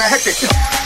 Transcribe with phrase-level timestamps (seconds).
[0.00, 0.79] kind of hectic.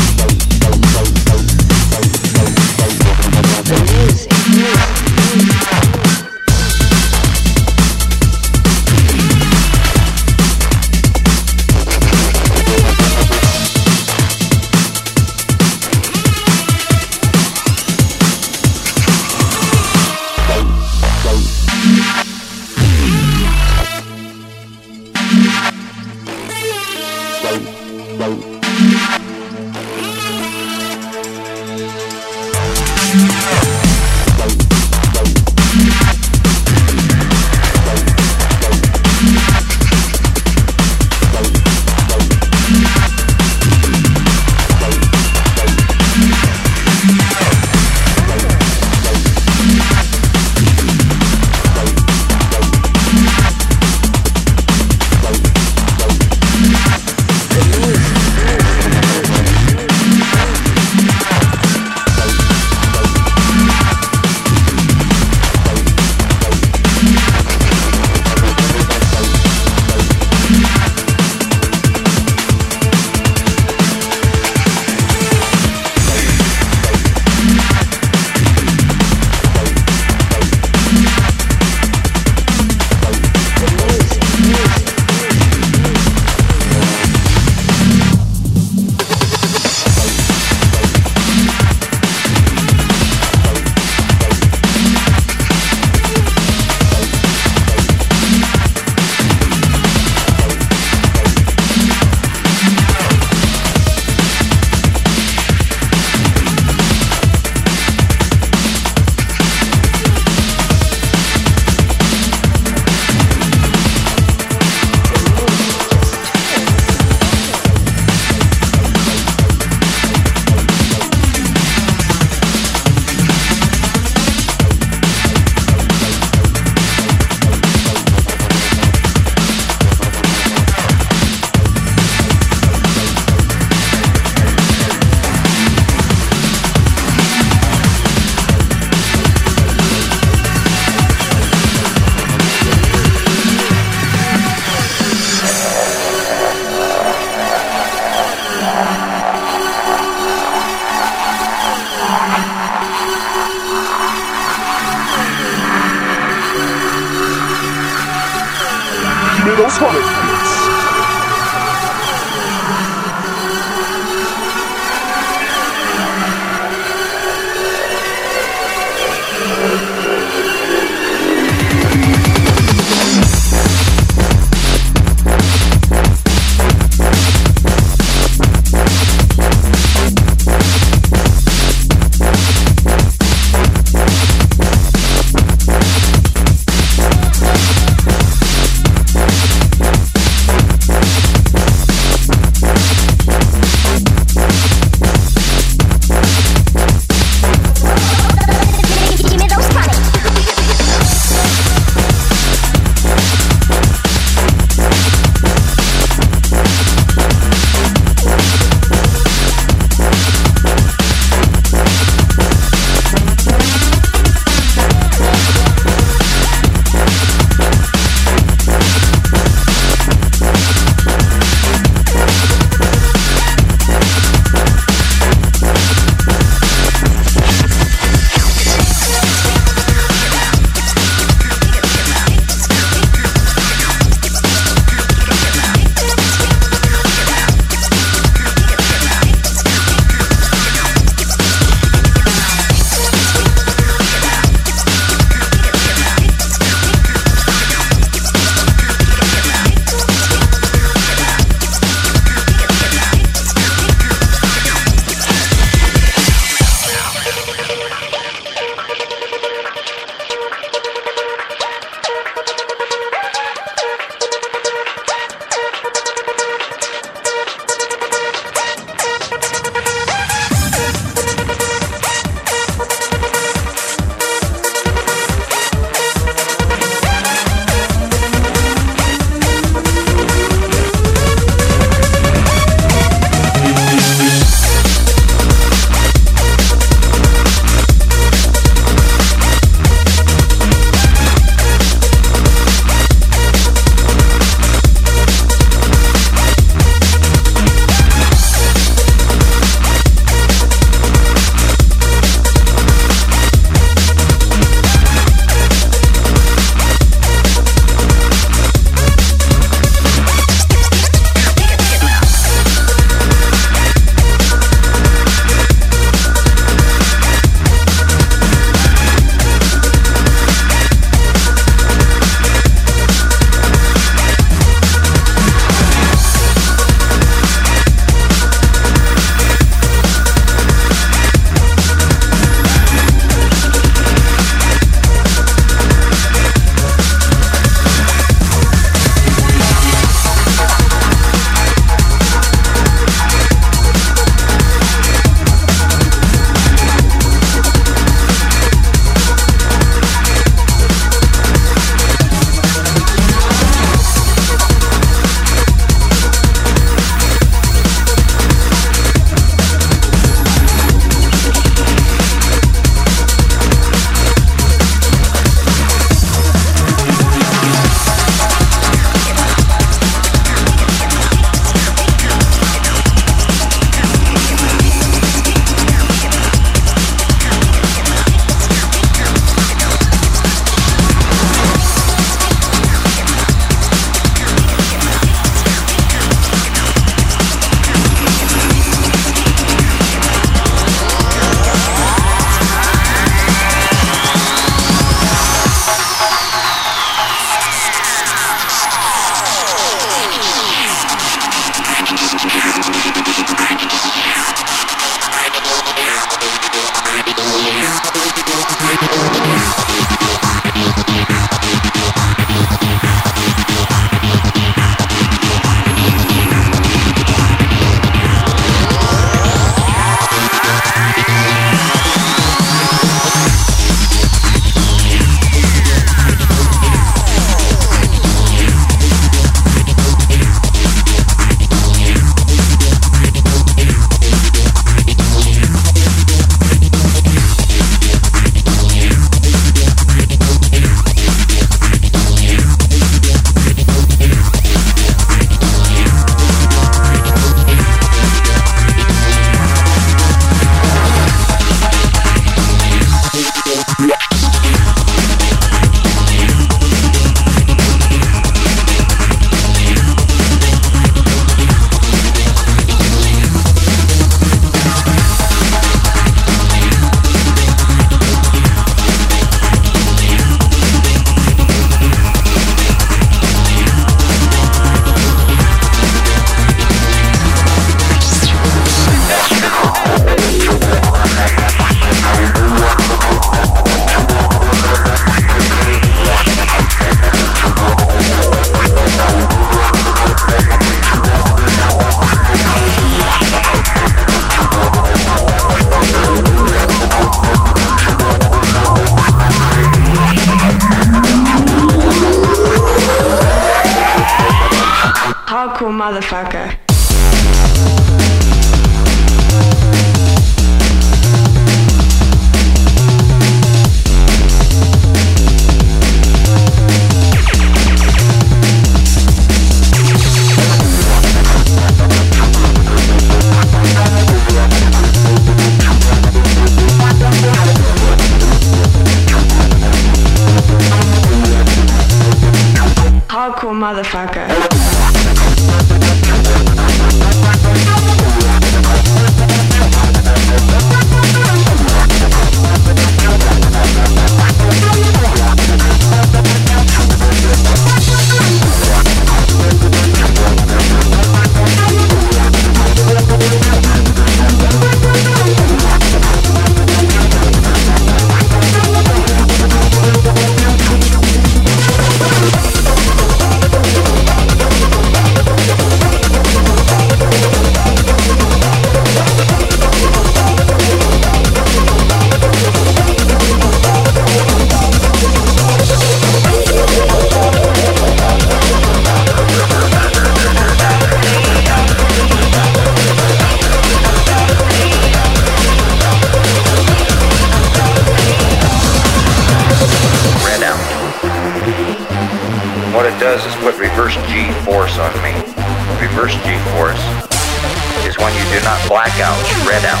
[598.64, 600.00] not blackout, you red out.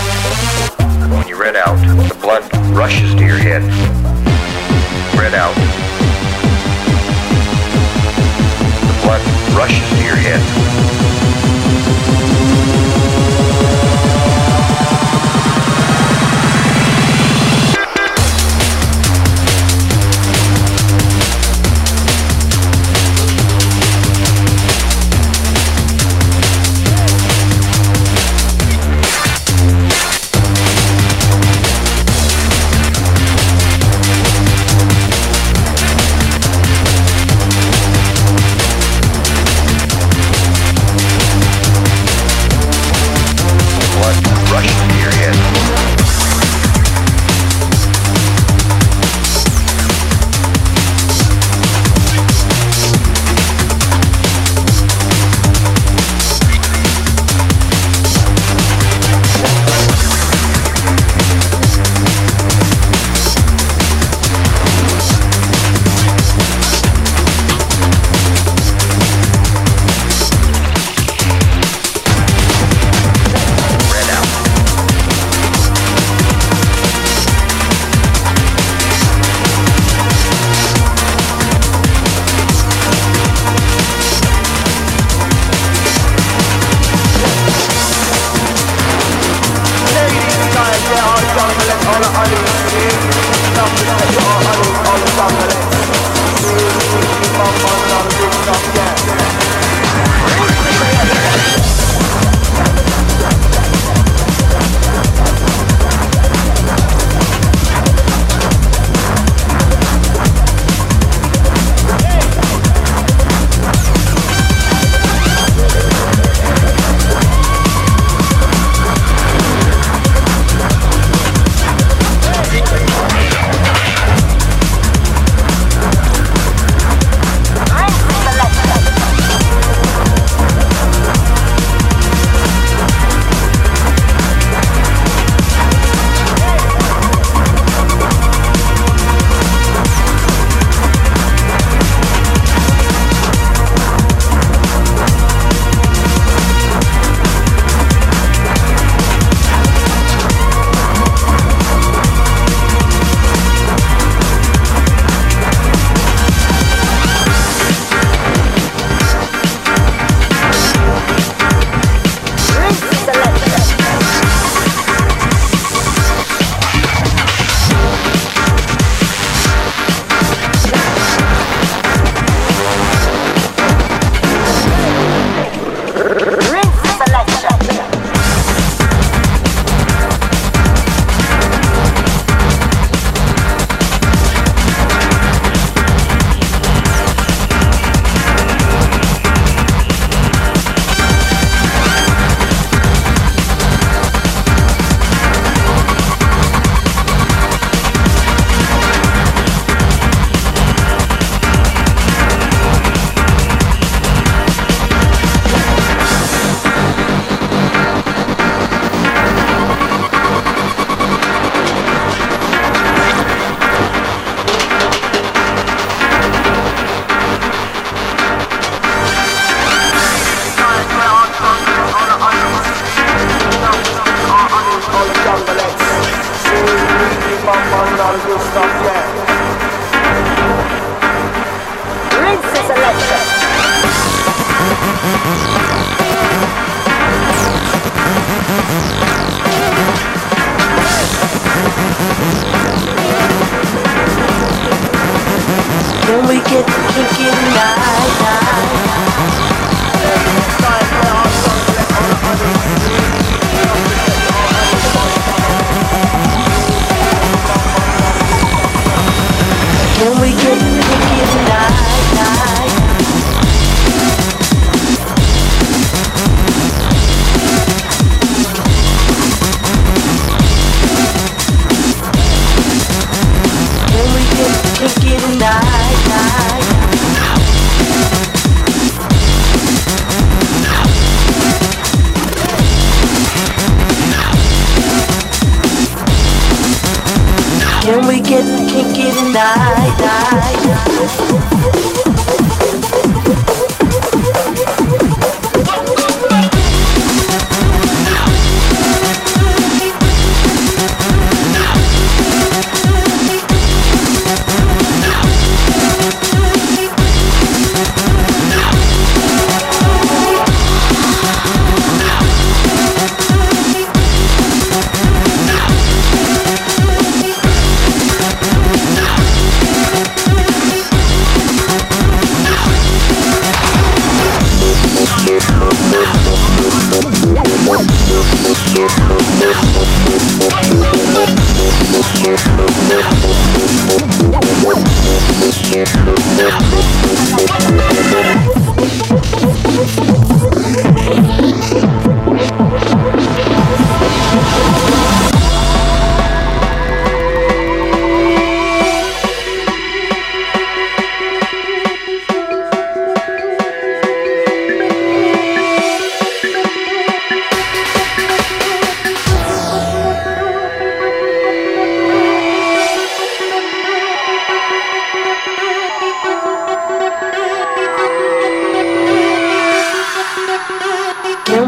[1.18, 1.76] When you red out,
[2.08, 2.42] the blood
[2.74, 3.62] rushes to your head.
[5.14, 5.54] Red out.
[8.80, 9.20] The blood
[9.54, 10.40] rushes to your head.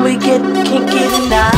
[0.07, 1.56] we get kinky tonight.